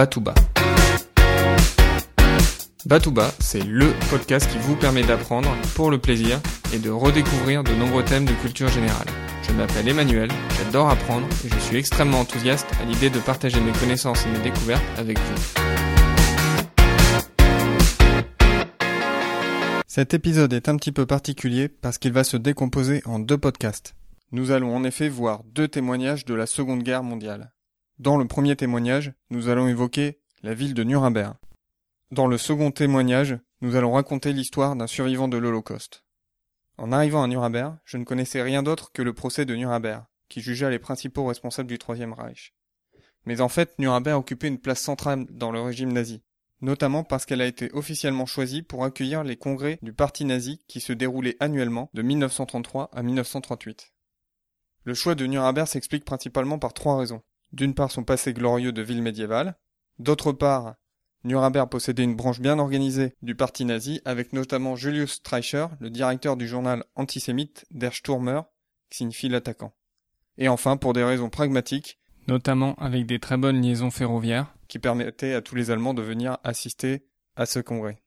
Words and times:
Batouba. 0.00 0.32
Batouba, 2.86 3.30
c'est 3.38 3.62
LE 3.62 3.92
podcast 4.08 4.50
qui 4.50 4.56
vous 4.56 4.74
permet 4.74 5.02
d'apprendre, 5.02 5.54
pour 5.74 5.90
le 5.90 5.98
plaisir, 5.98 6.40
et 6.72 6.78
de 6.78 6.88
redécouvrir 6.88 7.62
de 7.62 7.74
nombreux 7.74 8.02
thèmes 8.02 8.24
de 8.24 8.32
culture 8.32 8.68
générale. 8.68 9.08
Je 9.42 9.52
m'appelle 9.52 9.86
Emmanuel, 9.86 10.30
j'adore 10.56 10.88
apprendre, 10.88 11.26
et 11.44 11.50
je 11.50 11.58
suis 11.58 11.76
extrêmement 11.76 12.20
enthousiaste 12.20 12.66
à 12.80 12.86
l'idée 12.86 13.10
de 13.10 13.18
partager 13.18 13.60
mes 13.60 13.72
connaissances 13.72 14.24
et 14.24 14.30
mes 14.30 14.38
découvertes 14.38 14.82
avec 14.96 15.18
vous. 15.18 15.34
Cet 19.86 20.14
épisode 20.14 20.54
est 20.54 20.70
un 20.70 20.76
petit 20.76 20.92
peu 20.92 21.04
particulier 21.04 21.68
parce 21.68 21.98
qu'il 21.98 22.12
va 22.12 22.24
se 22.24 22.38
décomposer 22.38 23.02
en 23.04 23.18
deux 23.18 23.36
podcasts. 23.36 23.94
Nous 24.32 24.50
allons 24.50 24.74
en 24.74 24.82
effet 24.82 25.10
voir 25.10 25.42
deux 25.44 25.68
témoignages 25.68 26.24
de 26.24 26.32
la 26.32 26.46
Seconde 26.46 26.84
Guerre 26.84 27.02
mondiale. 27.02 27.52
Dans 28.00 28.16
le 28.16 28.26
premier 28.26 28.56
témoignage, 28.56 29.12
nous 29.28 29.50
allons 29.50 29.68
évoquer 29.68 30.22
la 30.42 30.54
ville 30.54 30.72
de 30.72 30.84
Nuremberg. 30.84 31.34
Dans 32.10 32.26
le 32.26 32.38
second 32.38 32.70
témoignage, 32.70 33.38
nous 33.60 33.76
allons 33.76 33.92
raconter 33.92 34.32
l'histoire 34.32 34.74
d'un 34.74 34.86
survivant 34.86 35.28
de 35.28 35.36
l'Holocauste. 35.36 36.02
En 36.78 36.92
arrivant 36.92 37.22
à 37.22 37.28
Nuremberg, 37.28 37.76
je 37.84 37.98
ne 37.98 38.04
connaissais 38.04 38.40
rien 38.40 38.62
d'autre 38.62 38.90
que 38.92 39.02
le 39.02 39.12
procès 39.12 39.44
de 39.44 39.54
Nuremberg, 39.54 40.02
qui 40.30 40.40
jugea 40.40 40.70
les 40.70 40.78
principaux 40.78 41.26
responsables 41.26 41.68
du 41.68 41.76
Troisième 41.76 42.14
Reich. 42.14 42.54
Mais 43.26 43.42
en 43.42 43.50
fait, 43.50 43.78
Nuremberg 43.78 44.18
occupait 44.18 44.48
une 44.48 44.60
place 44.60 44.80
centrale 44.80 45.26
dans 45.28 45.52
le 45.52 45.60
régime 45.60 45.92
nazi, 45.92 46.22
notamment 46.62 47.04
parce 47.04 47.26
qu'elle 47.26 47.42
a 47.42 47.46
été 47.46 47.70
officiellement 47.74 48.24
choisie 48.24 48.62
pour 48.62 48.82
accueillir 48.82 49.24
les 49.24 49.36
congrès 49.36 49.78
du 49.82 49.92
parti 49.92 50.24
nazi 50.24 50.64
qui 50.68 50.80
se 50.80 50.94
déroulaient 50.94 51.36
annuellement 51.38 51.90
de 51.92 52.00
1933 52.00 52.88
à 52.94 53.02
1938. 53.02 53.92
Le 54.84 54.94
choix 54.94 55.14
de 55.14 55.26
Nuremberg 55.26 55.66
s'explique 55.66 56.06
principalement 56.06 56.58
par 56.58 56.72
trois 56.72 56.96
raisons. 56.96 57.20
D'une 57.52 57.74
part 57.74 57.90
son 57.90 58.04
passé 58.04 58.32
glorieux 58.32 58.72
de 58.72 58.82
ville 58.82 59.02
médiévale, 59.02 59.56
d'autre 59.98 60.32
part 60.32 60.76
Nuremberg 61.24 61.68
possédait 61.68 62.04
une 62.04 62.16
branche 62.16 62.40
bien 62.40 62.58
organisée 62.58 63.14
du 63.22 63.34
parti 63.34 63.64
nazi 63.64 64.00
avec 64.04 64.32
notamment 64.32 64.76
Julius 64.76 65.14
Streicher, 65.14 65.66
le 65.78 65.90
directeur 65.90 66.36
du 66.36 66.48
journal 66.48 66.84
antisémite 66.94 67.66
Der 67.70 67.92
Stürmer, 67.92 68.42
qui 68.88 68.98
signifie 68.98 69.28
l'attaquant. 69.28 69.74
Et 70.38 70.48
enfin 70.48 70.76
pour 70.76 70.94
des 70.94 71.04
raisons 71.04 71.28
pragmatiques, 71.28 71.98
notamment 72.26 72.74
avec 72.76 73.06
des 73.06 73.18
très 73.18 73.36
bonnes 73.36 73.60
liaisons 73.60 73.90
ferroviaires 73.90 74.54
qui 74.68 74.78
permettaient 74.78 75.34
à 75.34 75.42
tous 75.42 75.56
les 75.56 75.70
Allemands 75.70 75.94
de 75.94 76.02
venir 76.02 76.38
assister 76.44 77.04
à 77.36 77.44
ce 77.44 77.58
congrès. 77.58 78.02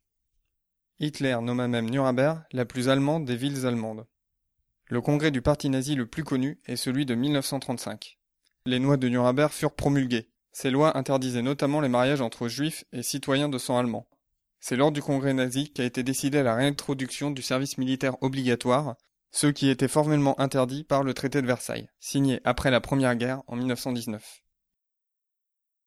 Hitler 0.99 1.37
nomma 1.41 1.67
même 1.67 1.89
Nuremberg 1.89 2.43
la 2.51 2.65
plus 2.65 2.89
allemande 2.89 3.25
des 3.25 3.35
villes 3.35 3.65
allemandes. 3.65 4.05
Le 4.87 5.01
congrès 5.01 5.31
du 5.31 5.41
parti 5.41 5.69
nazi 5.69 5.95
le 5.95 6.07
plus 6.07 6.23
connu 6.23 6.59
est 6.65 6.75
celui 6.75 7.05
de 7.05 7.15
1935. 7.15 8.17
Les 8.65 8.79
lois 8.79 8.95
de 8.95 9.09
Nuremberg 9.09 9.51
furent 9.51 9.75
promulguées. 9.75 10.29
Ces 10.53 10.71
lois 10.71 10.97
interdisaient 10.97 11.41
notamment 11.41 11.81
les 11.81 11.89
mariages 11.89 12.21
entre 12.21 12.47
juifs 12.47 12.85
et 12.93 13.03
citoyens 13.03 13.49
de 13.49 13.57
sang 13.57 13.77
allemand. 13.77 14.07
C'est 14.61 14.77
lors 14.77 14.93
du 14.93 15.01
congrès 15.01 15.33
nazi 15.33 15.73
qu'a 15.73 15.83
été 15.83 16.03
décidée 16.03 16.43
la 16.43 16.55
réintroduction 16.55 17.31
du 17.31 17.41
service 17.41 17.77
militaire 17.77 18.15
obligatoire, 18.21 18.95
ce 19.31 19.47
qui 19.47 19.67
était 19.67 19.89
formellement 19.89 20.39
interdit 20.39 20.85
par 20.85 21.03
le 21.03 21.13
traité 21.13 21.41
de 21.41 21.47
Versailles, 21.47 21.89
signé 21.99 22.39
après 22.45 22.71
la 22.71 22.79
Première 22.79 23.17
Guerre 23.17 23.41
en 23.47 23.57
1919. 23.57 24.43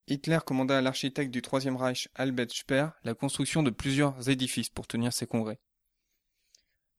Hitler 0.08 0.38
commanda 0.44 0.76
à 0.76 0.82
l'architecte 0.82 1.30
du 1.30 1.40
Troisième 1.40 1.76
Reich 1.76 2.08
Albert 2.14 2.50
Speer 2.50 2.88
la 3.04 3.14
construction 3.14 3.62
de 3.62 3.70
plusieurs 3.70 4.28
édifices 4.28 4.68
pour 4.68 4.86
tenir 4.86 5.14
ses 5.14 5.26
congrès. 5.26 5.58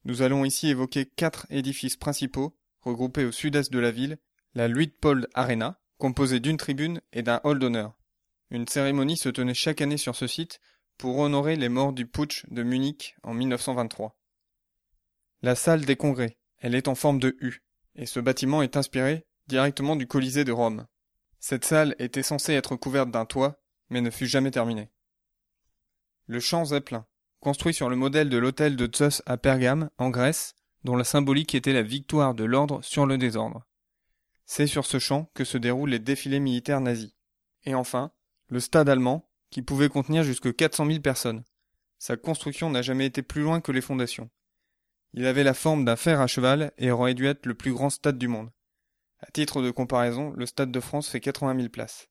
Nous 0.06 0.24
allons 0.24 0.44
ici 0.44 0.70
évoquer 0.70 1.06
quatre 1.06 1.46
édifices 1.52 1.98
principaux, 1.98 2.58
regroupés 2.82 3.26
au 3.26 3.32
sud-est 3.32 3.72
de 3.72 3.80
la 3.80 3.92
ville, 3.92 4.18
la 4.58 4.68
Luitpold 4.68 5.30
Arena, 5.36 5.80
composée 6.00 6.40
d'une 6.40 6.58
tribune 6.58 7.00
et 7.14 7.22
d'un 7.22 7.40
hall 7.44 7.60
d'honneur. 7.60 7.94
Une 8.50 8.68
cérémonie 8.68 9.16
se 9.16 9.30
tenait 9.30 9.54
chaque 9.54 9.82
année 9.82 9.98
sur 9.98 10.16
ce 10.16 10.26
site 10.26 10.60
pour 10.98 11.20
honorer 11.20 11.56
les 11.56 11.70
morts 11.70 11.94
du 11.94 12.08
putsch 12.08 12.44
de 12.50 12.64
Munich 12.64 13.16
en 13.22 13.36
1923. 13.36 14.18
La 15.44 15.54
salle 15.54 15.86
des 15.86 15.96
congrès, 15.96 16.40
elle 16.58 16.74
est 16.74 16.88
en 16.88 16.96
forme 16.96 17.20
de 17.20 17.38
U, 17.40 17.62
et 17.94 18.08
ce 18.08 18.20
bâtiment 18.20 18.64
est 18.64 18.78
inspiré 18.78 19.28
directement 19.46 19.96
du 19.96 20.08
Colisée 20.08 20.44
de 20.44 20.52
Rome. 20.52 20.88
Cette 21.40 21.64
salle 21.64 21.96
était 22.00 22.24
censée 22.24 22.54
être 22.54 22.76
couverte 22.76 23.12
d'un 23.12 23.26
toit, 23.26 23.62
mais 23.92 24.02
ne 24.02 24.10
fut 24.10 24.26
jamais 24.26 24.50
terminée. 24.50 24.90
Le 26.26 26.40
champ 26.40 26.66
Zeppelin, 26.66 27.06
construit 27.42 27.76
sur 27.76 27.90
le 27.92 27.96
modèle 27.96 28.30
de 28.30 28.40
l'hôtel 28.40 28.76
de 28.76 28.90
Zeus 28.92 29.22
à 29.28 29.38
Pergame, 29.38 29.92
en 30.00 30.10
Grèce, 30.10 30.56
dont 30.84 30.96
la 30.96 31.04
symbolique 31.04 31.54
était 31.54 31.74
la 31.74 31.84
victoire 31.84 32.34
de 32.34 32.44
l'ordre 32.44 32.82
sur 32.82 33.06
le 33.06 33.20
désordre. 33.20 33.67
C'est 34.50 34.66
sur 34.66 34.86
ce 34.86 34.98
champ 34.98 35.30
que 35.34 35.44
se 35.44 35.58
déroulent 35.58 35.90
les 35.90 36.00
défilés 36.00 36.40
militaires 36.40 36.80
nazis. 36.80 37.14
Et 37.66 37.76
enfin, 37.76 38.14
le 38.48 38.62
stade 38.62 38.88
allemand, 38.88 39.30
qui 39.50 39.62
pouvait 39.62 39.90
contenir 39.90 40.24
jusque 40.24 40.56
400 40.56 40.86
000 40.88 41.00
personnes. 41.02 41.44
Sa 42.00 42.16
construction 42.16 42.70
n'a 42.70 42.82
jamais 42.82 43.06
été 43.06 43.22
plus 43.22 43.42
loin 43.42 43.60
que 43.60 43.74
les 43.74 43.82
fondations. 43.82 44.30
Il 45.14 45.26
avait 45.26 45.44
la 45.44 45.54
forme 45.54 45.84
d'un 45.84 45.98
fer 45.98 46.22
à 46.22 46.28
cheval 46.28 46.72
et 46.78 46.92
aurait 46.92 47.14
dû 47.14 47.28
être 47.28 47.46
le 47.46 47.56
plus 47.56 47.74
grand 47.74 47.90
stade 47.90 48.18
du 48.18 48.30
monde. 48.30 48.50
À 49.20 49.30
titre 49.32 49.62
de 49.62 49.70
comparaison, 49.70 50.32
le 50.32 50.46
Stade 50.46 50.72
de 50.72 50.80
France 50.80 51.10
fait 51.10 51.20
80 51.20 51.58
000 51.58 51.70
places. 51.70 52.08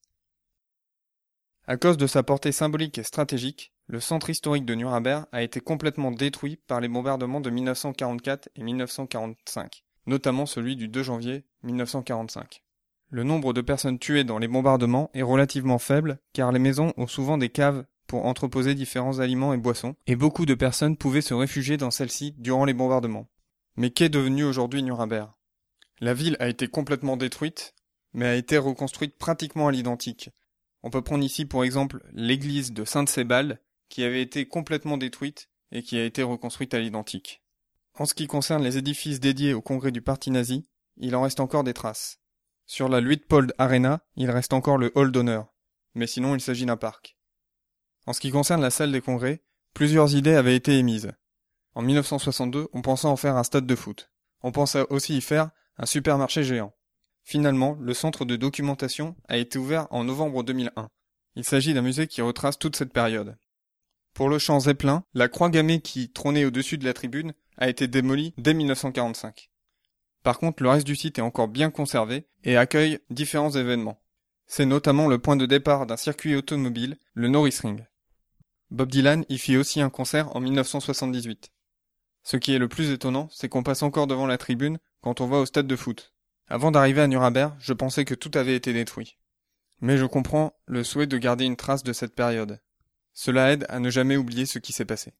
À 1.66 1.78
cause 1.78 1.96
de 1.96 2.06
sa 2.06 2.22
portée 2.22 2.52
symbolique 2.52 2.98
et 2.98 3.02
stratégique, 3.02 3.72
le 3.86 4.00
centre 4.00 4.28
historique 4.28 4.66
de 4.66 4.74
Nuremberg 4.74 5.24
a 5.32 5.42
été 5.42 5.60
complètement 5.60 6.10
détruit 6.10 6.56
par 6.66 6.80
les 6.80 6.88
bombardements 6.88 7.40
de 7.40 7.48
1944 7.48 8.50
et 8.56 8.62
1945, 8.62 9.85
notamment 10.06 10.46
celui 10.46 10.76
du 10.76 10.88
2 10.88 11.02
janvier 11.02 11.44
1945. 11.62 12.62
Le 13.10 13.22
nombre 13.22 13.52
de 13.52 13.60
personnes 13.60 13.98
tuées 13.98 14.24
dans 14.24 14.38
les 14.38 14.48
bombardements 14.48 15.10
est 15.14 15.22
relativement 15.22 15.78
faible 15.78 16.18
car 16.32 16.52
les 16.52 16.58
maisons 16.58 16.92
ont 16.96 17.06
souvent 17.06 17.38
des 17.38 17.48
caves 17.48 17.84
pour 18.06 18.26
entreposer 18.26 18.74
différents 18.74 19.18
aliments 19.18 19.52
et 19.52 19.58
boissons, 19.58 19.96
et 20.06 20.14
beaucoup 20.14 20.46
de 20.46 20.54
personnes 20.54 20.96
pouvaient 20.96 21.20
se 21.20 21.34
réfugier 21.34 21.76
dans 21.76 21.90
celles-ci 21.90 22.34
durant 22.38 22.64
les 22.64 22.74
bombardements. 22.74 23.28
Mais 23.76 23.90
qu'est 23.90 24.08
devenu 24.08 24.44
aujourd'hui 24.44 24.82
Nuremberg? 24.82 25.30
La 26.00 26.14
ville 26.14 26.36
a 26.38 26.48
été 26.48 26.68
complètement 26.68 27.16
détruite, 27.16 27.74
mais 28.12 28.26
a 28.26 28.36
été 28.36 28.58
reconstruite 28.58 29.18
pratiquement 29.18 29.66
à 29.66 29.72
l'identique, 29.72 30.30
on 30.86 30.90
peut 30.90 31.02
prendre 31.02 31.24
ici 31.24 31.46
pour 31.46 31.64
exemple 31.64 32.00
l'église 32.12 32.72
de 32.72 32.84
Sainte-Sébald, 32.84 33.58
qui 33.88 34.04
avait 34.04 34.22
été 34.22 34.46
complètement 34.46 34.96
détruite 34.96 35.48
et 35.72 35.82
qui 35.82 35.98
a 35.98 36.04
été 36.04 36.22
reconstruite 36.22 36.74
à 36.74 36.78
l'identique. 36.78 37.42
En 37.98 38.04
ce 38.04 38.14
qui 38.14 38.26
concerne 38.26 38.62
les 38.62 38.76
édifices 38.76 39.20
dédiés 39.20 39.54
au 39.54 39.62
congrès 39.62 39.90
du 39.90 40.02
parti 40.02 40.30
nazi, 40.30 40.66
il 40.98 41.16
en 41.16 41.22
reste 41.22 41.40
encore 41.40 41.64
des 41.64 41.72
traces. 41.72 42.20
Sur 42.66 42.88
la 42.90 43.00
Luitpold 43.00 43.54
Arena, 43.56 44.00
il 44.16 44.30
reste 44.30 44.52
encore 44.52 44.76
le 44.76 44.92
hall 44.94 45.12
d'honneur, 45.12 45.54
mais 45.94 46.06
sinon 46.06 46.34
il 46.34 46.40
s'agit 46.40 46.66
d'un 46.66 46.76
parc. 46.76 47.16
En 48.06 48.12
ce 48.12 48.20
qui 48.20 48.30
concerne 48.30 48.60
la 48.60 48.70
salle 48.70 48.92
des 48.92 49.00
congrès, 49.00 49.42
plusieurs 49.72 50.14
idées 50.14 50.34
avaient 50.34 50.56
été 50.56 50.76
émises. 50.76 51.12
En 51.74 51.82
1962, 51.82 52.68
on 52.72 52.82
pensait 52.82 53.06
en 53.06 53.16
faire 53.16 53.36
un 53.36 53.44
stade 53.44 53.66
de 53.66 53.76
foot. 53.76 54.10
On 54.42 54.52
pensait 54.52 54.84
aussi 54.90 55.16
y 55.16 55.20
faire 55.22 55.50
un 55.78 55.86
supermarché 55.86 56.44
géant. 56.44 56.74
Finalement, 57.22 57.78
le 57.80 57.94
centre 57.94 58.24
de 58.24 58.36
documentation 58.36 59.16
a 59.28 59.38
été 59.38 59.58
ouvert 59.58 59.86
en 59.90 60.04
novembre 60.04 60.42
2001. 60.42 60.88
Il 61.34 61.44
s'agit 61.44 61.72
d'un 61.72 61.82
musée 61.82 62.06
qui 62.06 62.20
retrace 62.20 62.58
toute 62.58 62.76
cette 62.76 62.92
période. 62.92 63.36
Pour 64.14 64.28
le 64.28 64.38
champ 64.38 64.60
Zeppelin, 64.60 65.04
la 65.14 65.28
croix 65.28 65.50
gammée 65.50 65.80
qui 65.80 66.10
trônait 66.10 66.44
au-dessus 66.44 66.78
de 66.78 66.84
la 66.84 66.94
tribune 66.94 67.34
a 67.58 67.68
été 67.68 67.88
démolie 67.88 68.34
dès 68.38 68.54
1945. 68.54 69.50
Par 70.22 70.38
contre, 70.38 70.62
le 70.62 70.70
reste 70.70 70.86
du 70.86 70.96
site 70.96 71.18
est 71.18 71.22
encore 71.22 71.48
bien 71.48 71.70
conservé 71.70 72.26
et 72.44 72.56
accueille 72.56 72.98
différents 73.10 73.52
événements. 73.52 74.00
C'est 74.46 74.66
notamment 74.66 75.08
le 75.08 75.18
point 75.18 75.36
de 75.36 75.46
départ 75.46 75.86
d'un 75.86 75.96
circuit 75.96 76.36
automobile, 76.36 76.98
le 77.14 77.28
Norris 77.28 77.58
Ring. 77.62 77.86
Bob 78.70 78.90
Dylan 78.90 79.24
y 79.28 79.38
fit 79.38 79.56
aussi 79.56 79.80
un 79.80 79.90
concert 79.90 80.34
en 80.34 80.40
1978. 80.40 81.52
Ce 82.24 82.36
qui 82.36 82.52
est 82.52 82.58
le 82.58 82.68
plus 82.68 82.90
étonnant, 82.90 83.28
c'est 83.30 83.48
qu'on 83.48 83.62
passe 83.62 83.84
encore 83.84 84.08
devant 84.08 84.26
la 84.26 84.38
tribune 84.38 84.78
quand 85.00 85.20
on 85.20 85.28
va 85.28 85.38
au 85.38 85.46
stade 85.46 85.68
de 85.68 85.76
foot. 85.76 86.12
Avant 86.48 86.72
d'arriver 86.72 87.00
à 87.00 87.06
Nuremberg, 87.06 87.54
je 87.60 87.72
pensais 87.72 88.04
que 88.04 88.14
tout 88.14 88.32
avait 88.34 88.56
été 88.56 88.72
détruit. 88.72 89.18
Mais 89.80 89.96
je 89.96 90.04
comprends 90.04 90.54
le 90.66 90.82
souhait 90.82 91.06
de 91.06 91.18
garder 91.18 91.44
une 91.44 91.56
trace 91.56 91.84
de 91.84 91.92
cette 91.92 92.14
période. 92.14 92.60
Cela 93.12 93.52
aide 93.52 93.66
à 93.68 93.78
ne 93.78 93.90
jamais 93.90 94.16
oublier 94.16 94.46
ce 94.46 94.58
qui 94.58 94.72
s'est 94.72 94.84
passé. 94.84 95.12